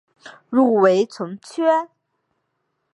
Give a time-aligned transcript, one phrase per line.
[0.49, 1.87] 入围从缺。